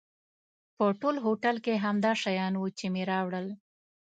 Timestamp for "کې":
1.65-1.81